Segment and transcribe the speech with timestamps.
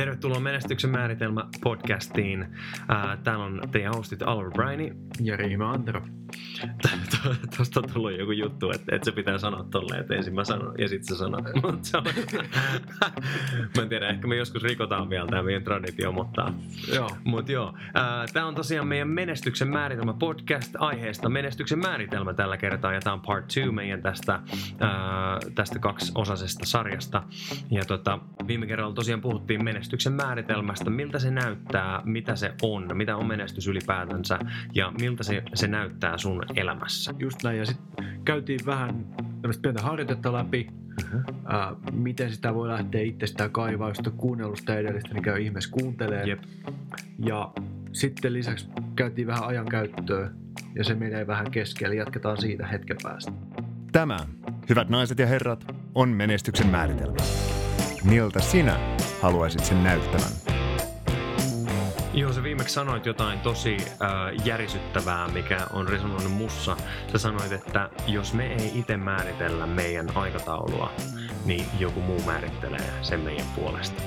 [0.00, 2.46] Tervetuloa Menestyksen määritelmä podcastiin.
[3.24, 4.96] Täällä on teidän hostit Oliver Briney.
[5.20, 6.02] Ja Riima Antero.
[7.56, 10.74] Tuosta on tullut joku juttu, että, että se pitää sanoa tolleen, että ensin mä sanon
[10.78, 11.44] ja sitten sä sanot.
[13.76, 16.52] mä en tiedä, ehkä me joskus rikotaan vielä tämä meidän traditio, mutta
[16.94, 17.10] joo.
[17.24, 17.74] Mut joo.
[18.32, 23.20] Tämä on tosiaan meidän Menestyksen määritelmä podcast aiheesta Menestyksen määritelmä tällä kertaa ja tämä on
[23.20, 24.40] part two meidän tästä,
[24.80, 27.22] ää, tästä kaksiosasesta sarjasta.
[27.70, 33.16] Ja tota, viime kerralla tosiaan puhuttiin menestyksen määritelmästä, miltä se näyttää, mitä se on, mitä
[33.16, 34.38] on menestys ylipäätänsä
[34.74, 37.14] ja miltä se, se näyttää sun elämässä.
[37.18, 39.06] Just näin, ja sitten käytiin vähän
[39.42, 40.68] tämmöistä pientä harjoitetta läpi,
[41.04, 41.20] uh-huh.
[41.54, 46.26] äh, miten sitä voi lähteä itsestään kaivaa, jos sitä edellistä, niin käy ihmeessä kuuntelee.
[46.26, 46.40] Jep.
[47.18, 47.52] Ja
[47.92, 50.30] sitten lisäksi käytiin vähän ajan käyttöä,
[50.74, 53.32] ja se menee vähän keskelle, jatketaan siitä hetken päästä.
[53.92, 54.18] Tämä,
[54.68, 57.16] hyvät naiset ja herrat, on menestyksen määritelmä.
[58.04, 60.32] Miltä sinä haluaisit sen näyttävän?
[62.14, 66.76] Joo, sä viimeksi sanoit jotain tosi äh, järisyttävää, mikä on resonoinut mussa.
[67.12, 70.92] Sä sanoit, että jos me ei itse määritellä meidän aikataulua,
[71.44, 74.02] niin joku muu määrittelee sen meidän puolesta.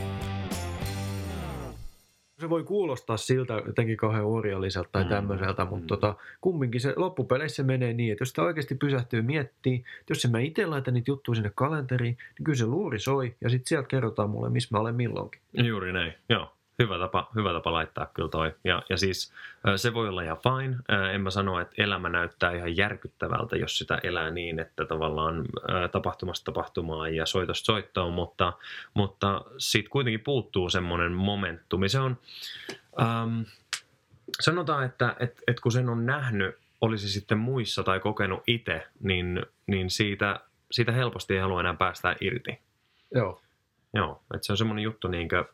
[2.44, 5.10] Se voi kuulostaa siltä jotenkin kauhean orjalliselta tai mm.
[5.10, 5.88] tämmöiseltä, mutta mm.
[5.88, 10.40] tota, kumminkin se loppupeleissä menee niin, että jos sitä oikeasti pysähtyy miettimään, että jos mä
[10.40, 14.30] itse laitan niitä juttuja sinne kalenteriin, niin kyllä se luuri soi ja sitten sieltä kerrotaan
[14.30, 15.42] mulle, missä mä olen milloinkin.
[15.54, 16.54] Juuri näin, joo.
[16.80, 18.56] Hyvä tapa, hyvä tapa laittaa kyllä toi.
[18.64, 19.34] Ja, ja siis
[19.76, 20.78] se voi olla ihan fine.
[21.14, 25.46] En mä sano, että elämä näyttää ihan järkyttävältä, jos sitä elää niin, että tavallaan
[25.92, 28.54] tapahtumasta tapahtumaan ja soitosta soittoon, mutta,
[28.94, 31.90] mutta siitä kuitenkin puuttuu semmoinen momentumi.
[31.90, 32.18] Se on,
[33.02, 33.42] ähm,
[34.42, 39.46] sanotaan, että et, et kun sen on nähnyt, olisi sitten muissa tai kokenut itse, niin,
[39.68, 40.40] niin siitä,
[40.72, 42.60] siitä helposti ei halua enää päästä irti.
[43.16, 43.42] Joo.
[43.94, 45.46] Joo, että se on semmoinen juttu, niin kuin,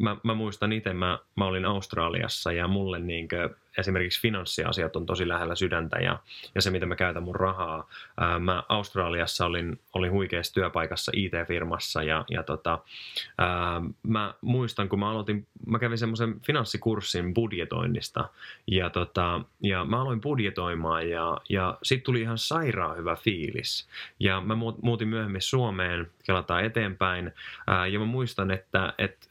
[0.00, 5.06] mä, mä muistan itse, mä, mä olin Australiassa ja mulle niin kuin, esimerkiksi finanssiasiat on
[5.06, 6.18] tosi lähellä sydäntä ja,
[6.54, 7.88] ja se, miten mä käytän mun rahaa.
[8.16, 12.78] Ää, mä Australiassa olin, olin huikeassa työpaikassa IT-firmassa ja, ja tota,
[13.38, 18.28] ää, mä muistan, kun mä aloitin, mä kävin semmoisen finanssikurssin budjetoinnista
[18.66, 23.88] ja, tota, ja mä aloin budjetoimaan ja, ja sitten tuli ihan sairaan hyvä fiilis.
[24.20, 27.32] Ja mä muutin myöhemmin Suomeen, kelataan eteenpäin
[27.66, 29.26] ää, ja mä muistan, että, että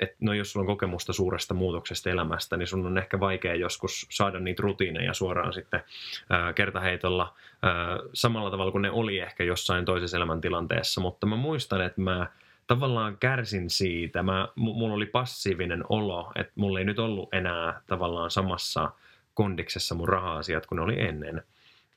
[0.00, 4.06] että no jos sulla on kokemusta suuresta muutoksesta elämästä, niin sun on ehkä vaikea joskus
[4.10, 5.82] saada niitä rutiineja suoraan sitten
[6.30, 7.34] ää, kertaheitolla.
[7.62, 12.26] Ää, samalla tavalla kuin ne oli ehkä jossain toisessa elämäntilanteessa, mutta mä muistan, että mä
[12.66, 18.30] tavallaan kärsin siitä, mä, mulla oli passiivinen olo, että mulla ei nyt ollut enää tavallaan
[18.30, 18.90] samassa
[19.34, 21.42] kondiksessa mun raha-asiat kuin ne oli ennen.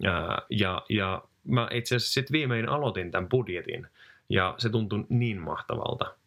[0.05, 3.87] Ää, ja, ja mä itse asiassa sitten viimein aloitin tämän budjetin,
[4.29, 6.18] ja se tuntui niin mahtavalta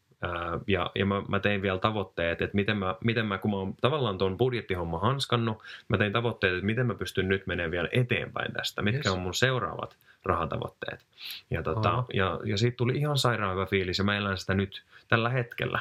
[0.66, 3.74] ja, ja mä, mä tein vielä tavoitteet, että miten mä, miten mä, kun mä oon
[3.80, 8.52] tavallaan tuon budjettihomma hanskannut, mä tein tavoitteet, että miten mä pystyn nyt menemään vielä eteenpäin
[8.52, 9.16] tästä, mitkä yes.
[9.16, 11.06] on mun seuraavat rahatavoitteet.
[11.50, 14.82] Ja, tota, ja, ja siitä tuli ihan sairaan hyvä fiilis ja mä elän sitä nyt
[15.08, 15.78] tällä hetkellä.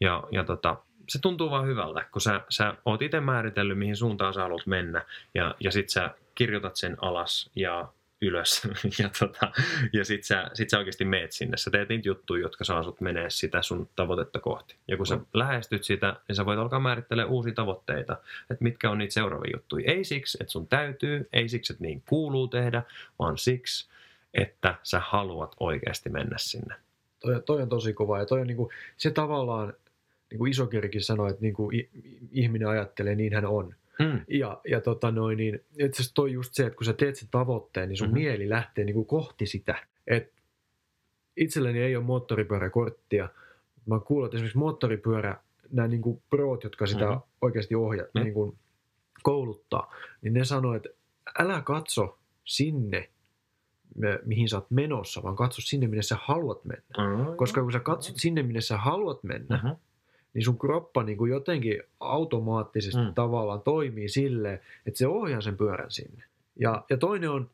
[0.00, 0.76] Ja, ja tota,
[1.08, 5.04] se tuntuu vaan hyvältä, kun sä, sä oot itse määritellyt, mihin suuntaan sä haluat mennä
[5.34, 7.88] ja, ja sit sä kirjoitat sen alas ja
[8.22, 8.62] ylös
[8.98, 9.52] ja, tota,
[9.92, 11.56] ja sit sä, sit sä oikeasti meet sinne.
[11.56, 14.76] Sä teet niitä juttuja, jotka saa sut menee sitä sun tavoitetta kohti.
[14.88, 15.26] Ja kun sä mm.
[15.34, 18.12] lähestyt sitä, niin sä voit alkaa määrittelemään uusia tavoitteita,
[18.50, 19.92] että mitkä on niitä seuraavia juttuja.
[19.92, 22.82] Ei siksi, että sun täytyy, ei siksi, että niin kuuluu tehdä,
[23.18, 23.90] vaan siksi,
[24.34, 26.74] että sä haluat oikeasti mennä sinne.
[27.20, 29.74] Toi, toi on tosi kova ja toi on niinku, se tavallaan,
[30.30, 31.70] niin kuin Isokirkin sanoi, että niinku
[32.32, 33.74] ihminen ajattelee, niin hän on.
[34.00, 34.20] Mm.
[34.28, 37.28] Ja, ja tota noin, niin, itse asiassa toi just se, että kun sä teet sen
[37.30, 38.18] tavoitteen, niin sun mm-hmm.
[38.20, 39.86] mieli lähtee niin kuin kohti sitä.
[40.06, 40.32] Et
[41.36, 43.28] itselleni ei ole moottoripyöräkorttia.
[43.86, 45.36] Mä oon kuullut, että esimerkiksi moottoripyörä,
[45.70, 47.20] nämä niin kuin proot, jotka sitä mm-hmm.
[47.40, 48.24] oikeasti ohjaa, mm-hmm.
[48.24, 48.58] niin kuin
[49.22, 50.88] kouluttaa, niin ne sanoo, että
[51.38, 53.08] älä katso sinne,
[54.24, 56.84] mihin sä oot menossa, vaan katso sinne, minne sä haluat mennä.
[56.98, 57.36] Mm-hmm.
[57.36, 59.76] Koska kun sä katsot sinne, minne sä haluat mennä, mm-hmm
[60.34, 63.14] niin sun kroppa niin kuin jotenkin automaattisesti mm.
[63.14, 66.24] tavallaan toimii silleen, että se ohjaa sen pyörän sinne.
[66.56, 67.50] Ja, ja toinen on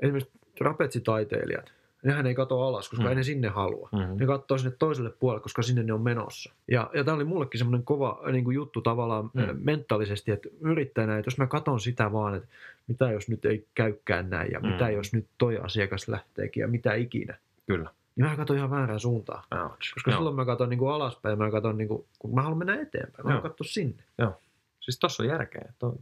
[0.00, 1.72] esimerkiksi trapetsitaiteilijat.
[2.02, 3.10] Nehän ei kato alas, koska mm.
[3.10, 3.88] ei ne sinne halua.
[3.92, 4.16] Mm-hmm.
[4.18, 6.52] Ne katsoo sinne toiselle puolelle, koska sinne ne on menossa.
[6.68, 9.42] Ja, ja tämä oli mullekin semmoinen kova niin kuin juttu tavallaan mm.
[9.62, 12.48] mentaalisesti, että yrittäjänä, että jos mä katson sitä vaan, että
[12.88, 14.68] mitä jos nyt ei käykään näin ja mm.
[14.68, 17.38] mitä jos nyt toi asiakas lähteekin ja mitä ikinä.
[17.66, 19.44] Kyllä niin mä katson ihan väärään suuntaan.
[19.62, 19.94] Ouch.
[19.94, 20.18] Koska Joo.
[20.18, 23.26] silloin mä katson niin kuin alaspäin, mä katson, niin kuin, kun mä haluan mennä eteenpäin,
[23.26, 24.02] mä haluan katsoa sinne.
[24.18, 24.40] Joo.
[24.80, 25.72] Siis tossa on järkeä.
[25.78, 25.96] To,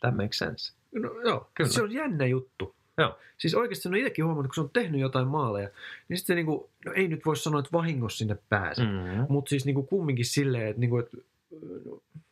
[0.00, 0.72] that makes sense.
[0.92, 1.70] No joo, Kyllä.
[1.70, 2.74] se on jännä juttu.
[2.98, 3.18] Joo.
[3.38, 5.68] Siis oikeasti on itsekin huomannut, kun se on tehnyt jotain maaleja,
[6.08, 8.82] niin sitten se niinku, no ei nyt voi sanoa, että vahingossa sinne pääse.
[8.82, 9.26] Mm-hmm.
[9.28, 11.16] Mutta siis niinku kumminkin silleen, että, niinku, että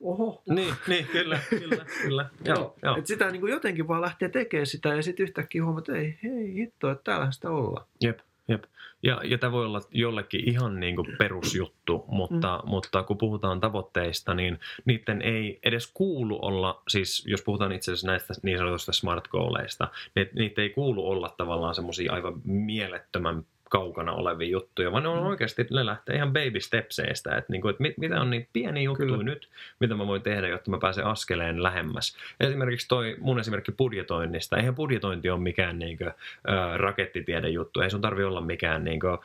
[0.00, 0.43] oho.
[0.49, 2.31] Niin, niin, kyllä, kyllä, kyllä.
[2.44, 2.96] joo, joo.
[2.96, 6.55] Et sitä niinku jotenkin vaan lähtee tekemään sitä ja sitten yhtäkkiä huomaa, että ei, hei
[6.55, 7.87] hitto, että täällähän sitä ollaan.
[8.00, 8.19] Jep.
[8.48, 8.64] Jep.
[9.02, 12.70] Ja, ja tämä voi olla jollekin ihan niin kuin perusjuttu, mutta, mm.
[12.70, 18.06] mutta kun puhutaan tavoitteista, niin niiden ei edes kuulu olla, siis jos puhutaan itse asiassa
[18.06, 24.12] näistä niin sanotusta smart goaleista, niin niitä ei kuulu olla tavallaan semmoisia aivan mielettömän kaukana
[24.12, 25.26] olevia juttuja, vaan ne on mm.
[25.26, 28.82] oikeasti, ne lähtee ihan baby stepseistä, että, niin kuin, että mit, mitä on niitä pieniä
[28.82, 29.22] juttuja Kyllä.
[29.22, 29.48] nyt,
[29.80, 32.16] mitä mä voin tehdä, jotta mä pääsen askeleen lähemmäs.
[32.40, 37.90] Esimerkiksi toi mun esimerkki budjetoinnista, eihän budjetointi ole mikään niin kuin, äh, rakettitiede juttu, ei
[37.90, 39.19] sun tarvi olla mikään niin kuin, äh,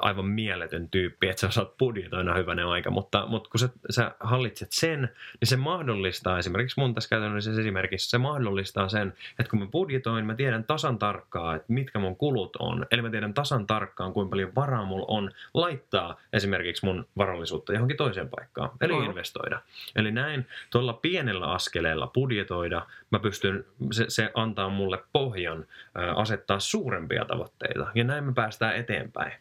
[0.00, 4.72] aivan mieletön tyyppi, että sä osaat budjetoida hyvänen aika, mutta, mutta kun sä, sä hallitset
[4.72, 5.00] sen,
[5.40, 10.26] niin se mahdollistaa, esimerkiksi mun tässä käytännöllisessä esimerkissä, se mahdollistaa sen, että kun mä budjetoin,
[10.26, 14.12] mä tiedän tasan tarkkaa, että mitkä mun kulut on, eli mä tiedän tasan tarkkaa, tarkkaan,
[14.12, 19.02] kuinka paljon varaa mulla on laittaa esimerkiksi mun varallisuutta johonkin toiseen paikkaan, eli no.
[19.02, 19.62] investoida.
[19.96, 26.60] Eli näin tuolla pienellä askeleella budjetoida, mä pystyn, se, se antaa mulle pohjan ää, asettaa
[26.60, 29.32] suurempia tavoitteita, ja näin me päästään eteenpäin.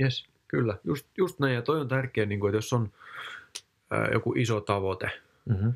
[0.00, 2.92] Yes, kyllä, just, just näin, ja toi on tärkeä, niin kuin, että jos on
[3.90, 5.10] ää, joku iso tavoite,
[5.44, 5.72] mm-hmm.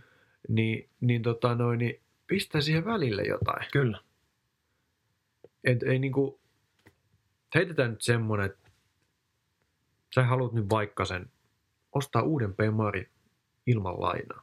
[0.49, 3.67] niin, niin, tota noin, niin pistää siihen välille jotain.
[3.73, 3.99] Kyllä.
[5.65, 6.40] Et ei niin kuin,
[7.55, 8.71] heitetään nyt semmonen, että
[10.15, 11.31] sä haluat nyt vaikka sen
[11.93, 13.09] ostaa uuden Pemari
[13.67, 14.43] ilman lainaa.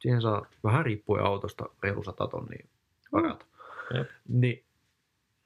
[0.00, 2.66] Siihen saa vähän riippuen autosta reilu sata tonnia
[3.12, 3.46] varata.
[3.94, 4.06] Mm.
[4.40, 4.64] Niin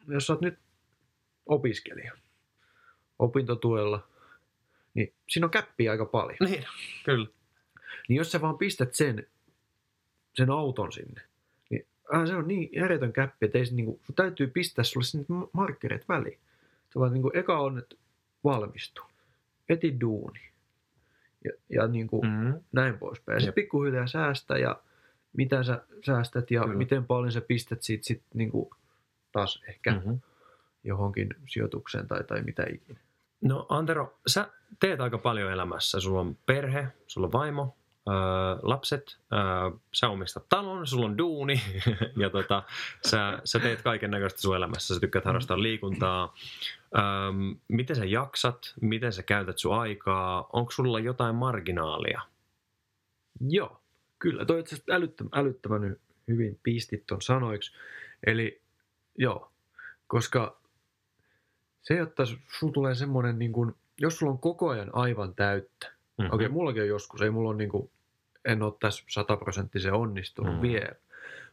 [0.09, 0.59] jos sä oot nyt
[1.47, 2.13] opiskelija
[3.19, 4.09] opintotuella,
[4.95, 6.39] niin siinä on käppiä aika paljon.
[6.41, 6.65] Niin,
[7.05, 7.27] kyllä.
[8.09, 9.27] Niin jos sä vaan pistät sen,
[10.35, 11.23] sen auton sinne,
[11.71, 14.85] niin äh, se on niin järjetön käppi, että ei se, niin kuin, sun täytyy pistää
[14.85, 16.39] sulle sinne markkereet väliin.
[16.93, 17.97] Se vaan niin kuin, eka on, että
[18.45, 19.03] valmistu.
[19.69, 20.41] Eti duuni.
[21.45, 22.61] Ja, ja niin kuin mm-hmm.
[22.73, 23.37] näin poispäin.
[23.37, 24.81] Ja sitten pikkuhiljaa säästä ja
[25.33, 26.77] mitä sä säästät ja Kyllä.
[26.77, 28.71] miten paljon sä pistät siitä sit niin kuin
[29.33, 30.21] taas ehkä mm-hmm.
[30.85, 33.01] johonkin sijoitukseen tai, tai mitä ikinä.
[33.41, 34.49] No Antero, sä
[34.81, 36.01] teet aika paljon elämässä.
[36.01, 37.77] Sulla on perhe, sulla on vaimo,
[38.63, 39.19] lapset,
[39.93, 41.61] sä omistat talon, sulla on duuni
[42.23, 42.63] ja tota,
[43.07, 46.35] sä, sä teet kaiken näköistä sun elämässä, sä tykkäät harrastaa liikuntaa.
[47.69, 52.21] Miten sä jaksat, miten sä käytät sun aikaa, onko sulla jotain marginaalia?
[53.49, 53.81] Joo,
[54.19, 54.45] kyllä.
[54.45, 55.97] Toi itse älyttömän, älyttömän
[56.29, 57.73] hyvin pistit ton sanoiksi.
[58.27, 58.63] Eli
[59.19, 59.53] joo,
[60.07, 60.61] koska
[61.83, 62.23] se, että
[62.59, 66.35] sulla tulee semmoinen, niin kun, jos sulla on koko ajan aivan täyttä, Mm-hmm.
[66.35, 67.91] Okei, okay, mullakin on joskus, ei mulla on niin kuin
[68.47, 70.63] en ole tässä sataprosenttisen onnistunut mm.
[70.63, 70.93] vielä.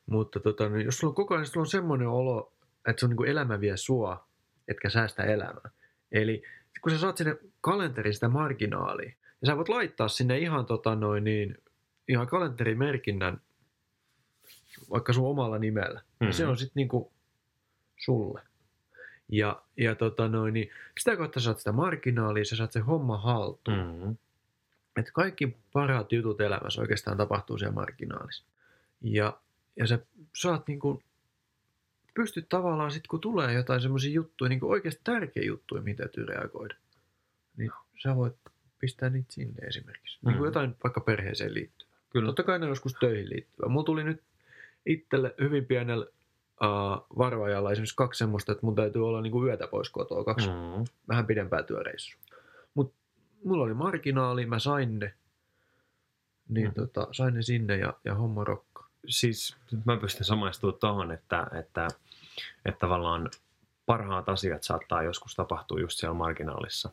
[0.05, 2.53] Mutta tota, niin jos sulla on koko ajan sulla on semmoinen olo,
[2.87, 4.27] että se on niin elämä vie sua,
[4.67, 5.69] etkä säästä elämää.
[6.11, 6.43] Eli
[6.81, 9.11] kun sä saat sinne kalenteriin sitä marginaalia,
[9.41, 11.57] ja sä voit laittaa sinne ihan, tota noin, niin,
[12.07, 13.41] ihan kalenterimerkinnän
[14.89, 15.99] vaikka sun omalla nimellä.
[15.99, 16.27] Mm-hmm.
[16.27, 17.11] Ja se on sitten niinku
[17.97, 18.41] sulle.
[19.29, 20.69] Ja, ja tota noin, niin
[20.99, 23.77] sitä kautta sä saat sitä marginaalia, sä saat sen homma haltuun.
[23.77, 24.17] Mm-hmm
[24.97, 28.43] että kaikki parhaat jutut elämässä oikeastaan tapahtuu siellä marginaalissa.
[29.01, 29.39] Ja,
[29.75, 29.99] ja sä
[30.35, 31.03] saat niin kuin,
[32.13, 36.75] pystyt tavallaan sitten, kun tulee jotain semmoisia juttuja, niin oikeasti tärkeä juttuja, mitä täytyy reagoida,
[37.57, 37.71] niin
[38.03, 38.35] sä voit
[38.79, 40.19] pistää niitä sinne esimerkiksi.
[40.21, 40.27] Mm.
[40.27, 41.93] Niin kuin jotain vaikka perheeseen liittyvää.
[42.09, 42.25] Kyllä.
[42.25, 43.69] Totta kai ne joskus töihin liittyvää.
[43.69, 44.21] Mulla tuli nyt
[44.85, 49.67] itselle hyvin pienellä uh, varvaajalla esimerkiksi kaksi semmoista, että mun täytyy olla niin kuin yötä
[49.67, 50.85] pois kotoa, kaksi mm.
[51.07, 52.19] vähän pidempää työreissua
[53.43, 55.13] mulla oli marginaali, mä sain ne.
[56.49, 56.73] Niin mm.
[56.73, 58.87] tota, sain ne sinne ja, ja homma rokka.
[59.07, 61.87] Siis mä pystyn samaistumaan tuohon, että, että,
[62.65, 63.29] että tavallaan
[63.85, 66.89] parhaat asiat saattaa joskus tapahtua just siellä marginaalissa.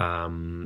[0.00, 0.62] Ähm,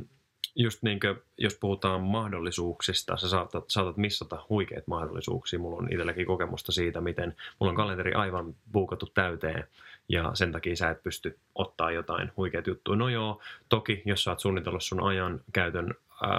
[0.55, 5.59] just niin kuin, jos puhutaan mahdollisuuksista, sä saatat, saatat missata huikeat mahdollisuuksia.
[5.59, 9.67] Mulla on itselläkin kokemusta siitä, miten mulla on kalenteri aivan buukattu täyteen
[10.09, 12.97] ja sen takia sä et pysty ottaa jotain huikeat juttuja.
[12.97, 15.93] No joo, toki jos sä oot suunnitellut sun ajan käytön
[16.23, 16.29] äh,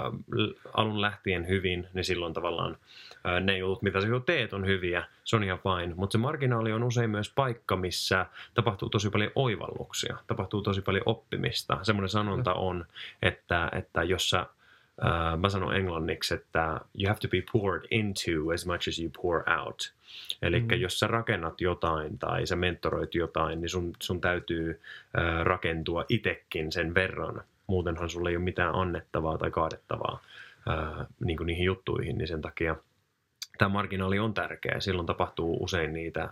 [0.73, 2.77] alun lähtien hyvin, niin silloin tavallaan
[3.25, 5.95] äh, ne jutut, mitä sä jo teet, on hyviä, se on ihan fine.
[5.95, 11.03] Mutta se marginaali on usein myös paikka, missä tapahtuu tosi paljon oivalluksia, tapahtuu tosi paljon
[11.05, 11.77] oppimista.
[11.83, 12.85] Semmoinen sanonta on,
[13.21, 14.45] että, että jos sä
[15.01, 19.11] Uh, mä sanon englanniksi, että you have to be poured into as much as you
[19.21, 19.93] pour out.
[20.41, 20.81] Eli mm.
[20.81, 26.71] jos sä rakennat jotain tai sä mentoroit jotain, niin sun, sun täytyy uh, rakentua itekin
[26.71, 27.41] sen verran.
[27.67, 30.19] Muutenhan sulla ei ole mitään annettavaa tai kaadettavaa
[30.67, 32.75] uh, niin kuin niihin juttuihin, niin sen takia
[33.57, 34.79] tämä marginaali on tärkeä.
[34.79, 36.29] Silloin tapahtuu usein niitä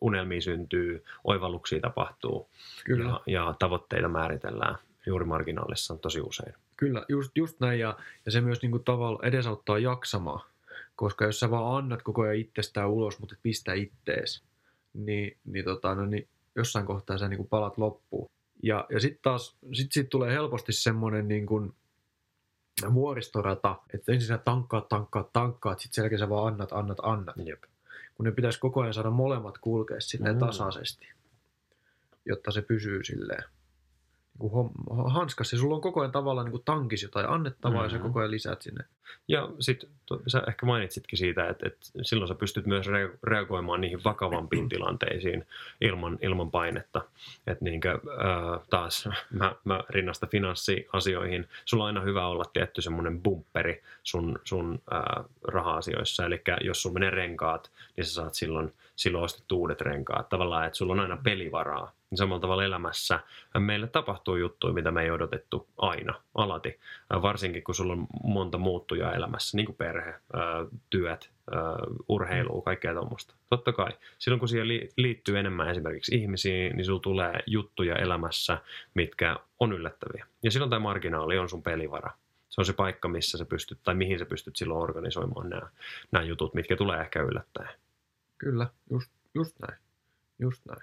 [0.00, 2.48] unelmia syntyy, oivalluksia tapahtuu
[2.84, 3.08] Kyllä.
[3.08, 4.76] Ja, ja tavoitteita määritellään
[5.06, 6.54] juuri marginaalissa tosi usein.
[6.78, 7.80] Kyllä, just, just näin.
[7.80, 10.40] Ja, ja se myös niin kuin tavalla edesauttaa jaksamaan.
[10.96, 14.42] Koska jos sä vaan annat koko ajan itsestään ulos, mutta et pistä ittees,
[14.94, 18.30] niin, niin, tota, no, niin jossain kohtaa sä niin kuin palat loppuun.
[18.62, 21.72] Ja, ja sitten taas sit siitä tulee helposti semmoinen niin kuin
[22.94, 27.36] vuoristorata, että ensin sä tankkaat, tankkaat, tankkaat, sitten sen jälkeen sä vaan annat, annat, annat.
[27.44, 27.62] Jep.
[28.14, 30.40] Kun ne pitäisi koko ajan saada molemmat kulkea silleen Mm.
[30.40, 31.08] tasaisesti,
[32.26, 33.44] jotta se pysyy silleen
[34.40, 34.50] niin
[35.12, 35.56] hanskassa.
[35.56, 38.06] Ja sulla on koko ajan tavallaan niin kuin tankis jotain annettavaa ja sä Mhm.
[38.06, 38.84] koko ajan lisäät sinne.
[39.28, 39.88] Ja sitten
[40.26, 45.46] sä ehkä mainitsitkin siitä, että, että silloin sä pystyt myös re- reagoimaan niihin vakavampiin tilanteisiin
[45.80, 47.02] ilman, ilman painetta.
[47.46, 51.48] Että niinkö, äh, taas mä, mä rinnastan finanssiasioihin.
[51.64, 56.24] Sulla on aina hyvä olla tietty semmoinen bumperi sun, sun äh, raha-asioissa.
[56.26, 60.28] Eli jos sulla menee renkaat, niin sä saat silloin, silloin ostettu uudet renkaat.
[60.28, 61.92] Tavallaan, että sulla on aina pelivaraa.
[62.10, 63.20] Niin Samalla tavalla elämässä
[63.58, 66.80] meille tapahtuu juttuja, mitä me ei odotettu aina, alati.
[67.10, 70.14] Varsinkin kun sulla on monta muuttujaa elämässä, niin kuin perhe,
[70.90, 71.30] työt,
[72.08, 73.34] urheilu, kaikkea tuommoista.
[73.50, 73.90] Totta kai.
[74.18, 78.58] Silloin kun siihen li- liittyy enemmän esimerkiksi ihmisiä, niin sulla tulee juttuja elämässä,
[78.94, 80.26] mitkä on yllättäviä.
[80.42, 82.10] Ja silloin tämä marginaali on sun pelivara.
[82.48, 85.68] Se on se paikka, missä sä pystyt, tai mihin sä pystyt silloin organisoimaan nämä,
[86.12, 87.68] nämä jutut, mitkä tulee ehkä yllättäen.
[88.38, 89.80] Kyllä, just, just näin.
[90.38, 90.82] Just näin.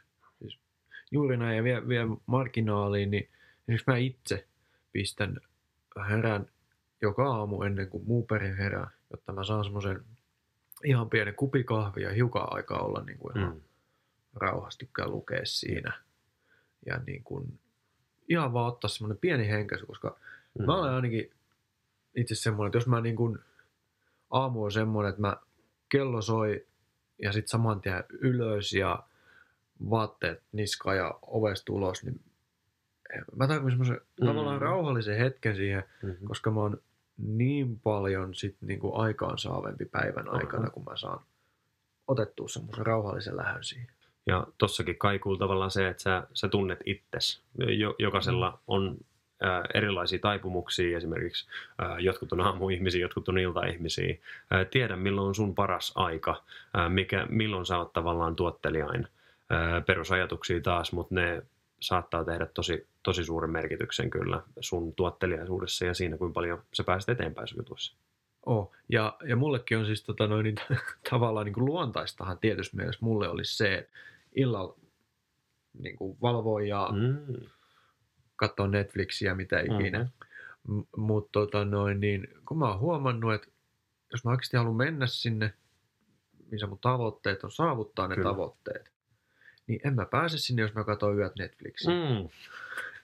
[1.11, 1.57] Juuri näin.
[1.57, 4.47] Ja vielä, vielä marginaaliin, niin esimerkiksi mä itse
[4.91, 5.37] pistän
[6.09, 6.45] herään
[7.01, 10.03] joka aamu ennen kuin muu perhe herää, jotta mä saan semmoisen
[10.83, 13.61] ihan pienen kupikahvia ja hiukan aikaa olla niin kuin ihan Mm.
[14.33, 16.01] rauhassa, tykkää lukea siinä.
[16.85, 17.59] Ja niin kuin,
[18.29, 20.17] ihan vaan ottaa semmoinen pieni henkäisy, koska
[20.59, 20.65] Mm.
[20.65, 21.31] Mä olen ainakin
[22.15, 23.39] itse semmoinen, että jos mä niin kuin,
[24.31, 25.37] aamu on semmoinen, että mä
[25.89, 26.65] kello soi
[27.21, 29.03] ja sitten saman tien ylös ja
[29.89, 32.19] vaatteet niska ja ovesta ulos, niin
[33.35, 34.27] mä tarvitsen semmoisen Mm.
[34.27, 36.25] tavallaan rauhallisen hetken siihen, Mhm.
[36.25, 36.77] koska mä oon
[37.17, 40.71] niin paljon sit niin kuin aikaansaavempi päivän aikana, Mhm.
[40.71, 41.19] kun mä saan
[42.07, 43.87] otettua semmoisen rauhallisen lähön siihen.
[44.27, 47.41] Ja tossakin kaikuu tavallaan se, että sä, sä tunnet itses.
[47.77, 48.97] Jo, jokaisella on
[49.41, 51.47] ää, erilaisia taipumuksia, esimerkiksi
[51.79, 54.15] ää, jotkut on aamuihmisiä, jotkut on iltaihmisiä.
[54.51, 59.07] Ää, tiedä, milloin on sun paras aika, ää, mikä, milloin sä oot tavallaan tuottelijain.
[59.85, 61.43] Perusajatuksia taas, mutta ne
[61.79, 67.09] saattaa tehdä tosi, tosi suuren merkityksen kyllä sun tuottelijaisuudessa ja siinä, kuinka paljon sä pääset
[67.09, 67.97] eteenpäin sun jutuissa.
[68.45, 68.71] Oh.
[68.89, 70.55] Ja, ja mullekin on siis tota noin, niin,
[71.09, 73.91] tavallaan niin kuin luontaistahan tietysti mielessä mulle olisi se, että
[74.35, 74.75] illalla
[75.79, 77.35] niin kuin valvoo ja mm.
[78.35, 79.99] Katsoo Netflixiä, mitä ikinä.
[79.99, 80.77] Mhm.
[80.77, 83.47] M- Mutta tota noin, niin, kun mä oon huomannut, että
[84.11, 85.53] jos mä oikeasti haluan mennä sinne,
[86.51, 88.29] missä mun tavoitteet on saavuttaa ne Kyllä.
[88.29, 88.91] tavoitteet,
[89.67, 91.91] niin en mä pääse sinne, jos mä katson yöt Netflixiä.
[91.91, 92.29] Mm.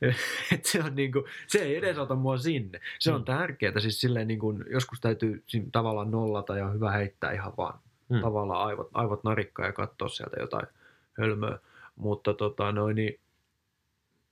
[0.53, 2.79] Et se, on niinku, se ei edesauta mua sinne.
[2.99, 3.25] Se on Mm.
[3.25, 3.79] tärkeää.
[3.79, 8.21] Siis silleen niinku, joskus täytyy tavallaan nollata ja hyvä heittää ihan vaan Mm.
[8.21, 10.67] tavallaan aivot, aivot narikkaa ja katsoa sieltä jotain
[11.19, 11.59] hölmöä.
[11.95, 13.19] Mutta tota, noin, niin,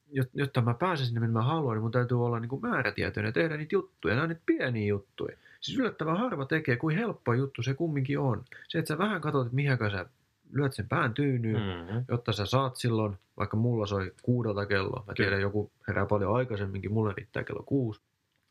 [0.09, 3.29] jot- jotta mä pääsen sinne, minne mä haluan, niin mun täytyy olla niin kuin määrätietoinen
[3.29, 4.13] ja tehdä niitä juttuja.
[4.15, 5.37] Nämä on niitä pieniä juttuja.
[5.61, 8.43] Siis yllättävän harva tekee, kuin helppo juttu se kumminkin on.
[8.67, 10.05] Se, että sä vähän katsot, että mihin sä
[10.53, 11.93] lyöt sen pään tyynyyn, mm.
[11.93, 12.05] Mm.
[12.07, 15.41] jotta sä saat silloin, vaikka mulla soi kuudelta kello, mä tiedän Kyllä.
[15.41, 18.01] joku herää paljon aikaisemminkin, mulle riittää kello kuusi,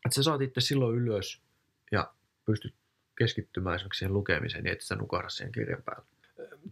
[0.05, 1.41] että sä saat itse silloin ylös
[1.91, 2.11] ja
[2.45, 2.73] pystyt
[3.17, 6.05] keskittymään esimerkiksi siihen lukemiseen, niin et sä nukahda siihen kirjan päälle.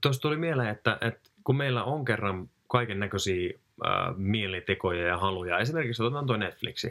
[0.01, 3.53] Tuosta tuli mieleen, että, että kun meillä on kerran kaiken näköisiä
[3.85, 6.87] äh, mielitekoja ja haluja, esimerkiksi otetaan tuo Netflixi.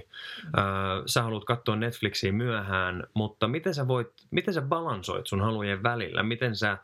[0.59, 5.83] Äh, sä haluat katsoa Netflixiä myöhään, mutta miten sä, voit, miten sä balansoit sun halujen
[5.83, 6.23] välillä?
[6.23, 6.79] Miten sä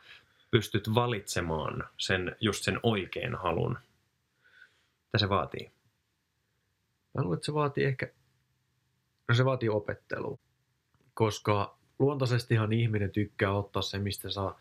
[0.53, 3.79] pystyt valitsemaan sen, just sen oikean halun?
[5.07, 5.71] Mitä se vaatii?
[7.15, 8.09] Mä luulen, että se vaatii ehkä,
[9.29, 10.39] no se vaatii opettelua,
[11.15, 14.61] koska luontaisestihan ihminen tykkää ottaa se, mistä saa,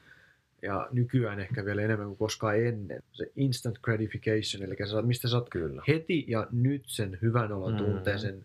[0.62, 5.28] ja nykyään ehkä vielä enemmän kuin koskaan ennen, se instant gratification, eli sä saat, mistä
[5.28, 5.84] saat Kyllä.
[5.88, 7.78] heti ja nyt sen hyvän olon Mm.
[7.78, 8.44] tunteen, sen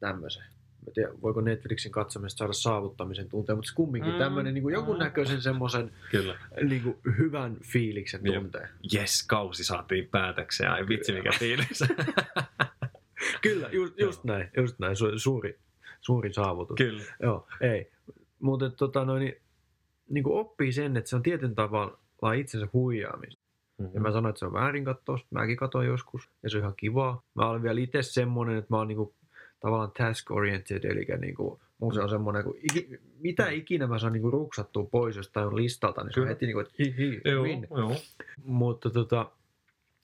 [0.00, 0.44] tämmöisen.
[0.86, 4.18] Mä tiedä, voiko Netflixin katsomisesta saada saavuttamisen tunteen, mutta se kumminkin Mm.
[4.18, 5.90] tämmöinen niin jonkunnäköisen semmoisen
[6.68, 8.34] niin kuin hyvän fiiliksen Jep.
[8.34, 8.68] tunteen.
[8.94, 10.70] Yes, kausi saatiin päätökseen.
[10.70, 11.78] Ai vitsi mikä fiilis.
[13.42, 15.58] Kyllä, just, just näin, just näin, Su- suuri,
[16.00, 16.76] suuri saavutus.
[16.76, 17.02] Kyllä.
[17.22, 17.90] Joo, ei.
[18.40, 19.36] Mutta tota, noin, niin,
[20.08, 23.42] niin kuin oppii sen, että se on tietyn tavalla itsensä huijaamista.
[23.78, 23.94] Mm-hmm.
[23.94, 26.74] Ja mä sanoin, että se on väärin katsoa, mäkin katsoin joskus, ja se on ihan
[26.76, 27.22] kivaa.
[27.34, 29.14] Mä olen vielä itse semmoinen, että mä oon niinku,
[29.60, 34.12] tavallaan task oriented, eli niinku, Mun se on semmoinen, kun iki, mitä ikinä mä saan
[34.12, 37.66] niinku ruksattua pois jostain listalta, niin se on heti niinku, että hi, hi, Joo, win.
[37.76, 37.96] joo.
[38.44, 39.30] Mutta tota,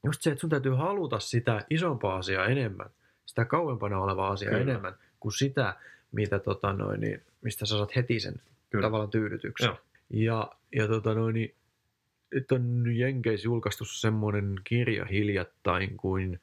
[0.05, 2.91] just se, että sun täytyy haluta sitä isompaa asiaa enemmän,
[3.27, 4.63] sitä kauempana olevaa asiaa Kyllä.
[4.63, 5.77] enemmän, kuin sitä,
[6.13, 8.35] mitä tota noin, niin, mistä sä saat heti sen
[8.71, 8.83] Kyllä.
[8.87, 9.67] tavallaan tyydytyksen.
[9.67, 9.79] Joo.
[10.11, 11.55] Ja, ja tota noin, niin,
[12.35, 16.41] nyt on Jenkeissä julkaistu semmoinen kirja hiljattain kuin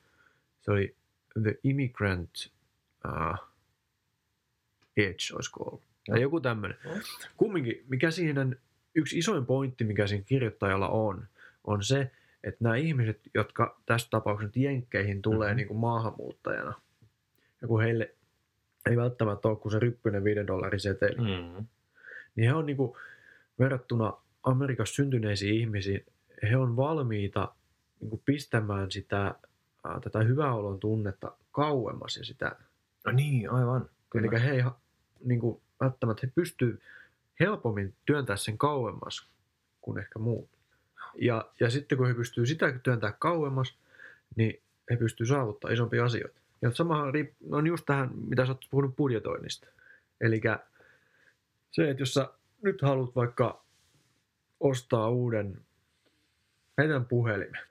[0.62, 0.96] se oli
[1.44, 2.32] The Immigrant
[3.08, 3.38] uh,
[4.98, 5.84] Edge, olisiko ollut.
[6.08, 6.77] Tai joku tämmöinen.
[7.38, 8.46] Kumminkin, mikä siinä,
[8.96, 11.27] yksi isoin pointti, mikä siinä kirjoittajalla on,
[11.63, 12.12] on se,
[12.44, 15.58] että nämä ihmiset, jotka tässä tapauksessa Jenkkeihin tulee Mhm.
[15.58, 16.74] niin kuin maahanmuuttajana,
[17.62, 18.15] ja kun heille
[18.89, 21.65] ei välttämättä ole kuin se ryppyinen 5 dollarin seteli, Mm.
[22.36, 22.98] niin he on niin kuin,
[23.60, 24.13] verrattuna
[24.44, 26.06] Amerikassa syntyneisiin ihmisiin,
[26.50, 27.53] he on valmiita
[28.00, 29.36] niin kuin pistämään sitä,
[30.03, 32.56] tätä hyväolon tunnetta kauemmas ja sitä,
[33.06, 33.89] No niin, aivan.
[34.10, 34.27] Kyllä.
[34.27, 34.63] eli he ei
[35.24, 36.82] niin kuin, välttämättä he pystyy
[37.39, 39.29] helpommin työntää sen kauemmas
[39.82, 40.50] kuin ehkä muut.
[41.15, 43.77] Ja, ja sitten kun he pystyy sitä työntää kauemmas,
[44.36, 46.39] niin he pystyy saavuttamaan isompia asioita.
[46.62, 47.13] Ja samahan
[47.51, 49.68] on just tähän, mitä sä oot puhunut budjetoinnista.
[50.22, 50.41] Eli
[51.72, 52.29] se, että jos sä
[52.62, 53.63] nyt haluat vaikka
[54.60, 55.62] ostaa uuden
[56.77, 57.62] heidän puhelimen,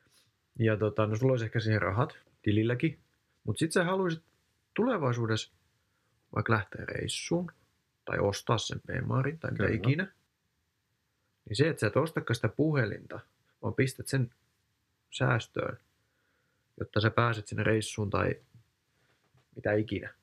[0.58, 2.99] ja tota, no sulla olisi ehkä siihen rahat tililläkin,
[3.44, 4.23] mutta sitten sä haluaisit
[4.78, 5.52] tulevaisuudessa
[6.35, 7.52] vaikka lähteä reissuun,
[8.04, 9.76] tai ostaa sen Bemarin tai mitä Kyllä.
[9.76, 10.12] ikinä,
[11.49, 13.20] niin se, että sä et ostakaan sitä puhelinta,
[13.62, 14.30] vaan pistät sen
[15.11, 15.78] säästöön,
[16.80, 18.37] jotta sä pääset sinne reissuun tai
[19.56, 20.14] mitä ikinä,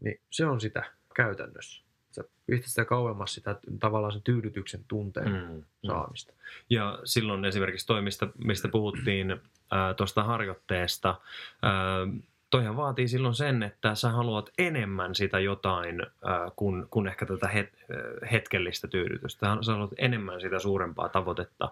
[0.00, 1.82] niin se on sitä käytännössä.
[2.10, 5.54] Sä pistät sitä kauemmas sitä tavallaan sen tyydytyksen tunteen mm.
[5.54, 5.64] Mm.
[5.86, 6.32] saamista.
[6.70, 9.40] Ja silloin esimerkiksi toi, mistä, puhuttiin
[9.96, 11.20] tuosta harjoitteesta,
[11.62, 11.72] ää,
[12.50, 17.48] toihan vaatii silloin sen, että sä haluat enemmän sitä jotain ää, kuin, kuin ehkä tätä
[17.48, 19.56] het, ää, hetkellistä tyydytystä.
[19.60, 21.68] Sä haluat enemmän sitä suurempaa tavoitetta.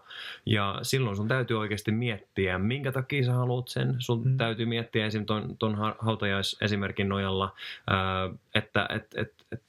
[0.47, 3.95] Ja silloin sun täytyy oikeasti miettiä, minkä takia sä haluat sen.
[3.99, 4.37] Sun Mm.
[4.37, 5.27] täytyy miettiä esim.
[5.27, 7.55] ton, ton ha- hautajaisesimerkin nojalla,
[7.87, 9.63] ää, että et, et, et,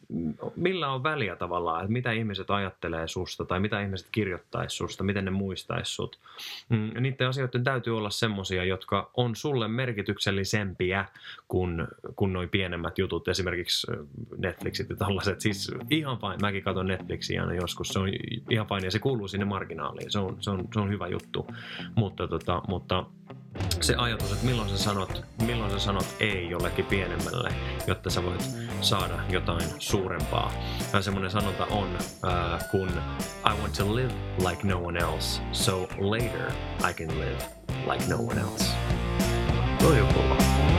[0.55, 5.25] millä on väliä tavallaan, että mitä ihmiset ajattelee susta tai mitä ihmiset kirjoittaisi susta, miten
[5.25, 6.19] ne muistaisi sut.
[6.69, 11.05] Mm, niiden asioiden täytyy olla semmosia, jotka on sulle merkityksellisempiä
[11.47, 13.87] kuin, kuin noin pienemmät jutut, esimerkiksi
[14.37, 15.41] Netflixit ja tällaiset.
[15.41, 18.09] Siis ihan fine, mäkin katson Netflixiä aina joskus, se on
[18.49, 21.47] ihan fine ja se kuuluu sinne marginaaliin, se on, se on, se on hyvä juttu.
[21.95, 23.05] Mutta, tota, mutta
[23.85, 27.53] se ajatus, että milloin sä sanot, milloin sä sanot ei jollekin pienemmälle,
[27.87, 28.49] jotta sä voit
[28.81, 30.53] saada jotain suurempaa.
[30.93, 32.89] Ja semmoinen sanonta on, äh, kun
[33.45, 34.13] I want to live
[34.49, 36.51] like no one else, so later
[36.89, 37.37] I can live
[37.91, 38.65] like no one else.
[39.79, 40.76] Toi on.